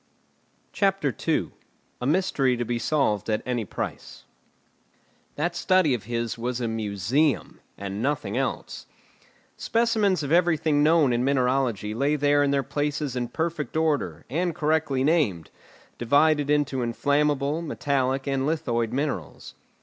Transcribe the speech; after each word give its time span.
CHAPTER 0.73 1.15
II. 1.27 1.51
A 2.01 2.07
MYSTERY 2.07 2.57
TO 2.57 2.65
BE 2.65 2.79
SOLVED 2.79 3.29
AT 3.29 3.43
ANY 3.45 3.65
PRICE 3.65 4.23
That 5.35 5.55
study 5.55 5.93
of 5.93 6.05
his 6.05 6.39
was 6.39 6.59
a 6.59 6.67
museum, 6.67 7.59
and 7.77 8.01
nothing 8.01 8.35
else. 8.35 8.87
Specimens 9.57 10.23
of 10.23 10.31
everything 10.31 10.81
known 10.81 11.13
in 11.13 11.23
mineralogy 11.23 11.93
lay 11.93 12.15
there 12.15 12.41
in 12.41 12.49
their 12.49 12.63
places 12.63 13.15
in 13.15 13.27
perfect 13.27 13.77
order, 13.77 14.25
and 14.27 14.55
correctly 14.55 15.03
named, 15.03 15.51
divided 15.99 16.49
into 16.49 16.81
inflammable, 16.81 17.61
metallic, 17.61 18.25
and 18.25 18.47
lithoid 18.47 18.91
minerals. 18.91 19.53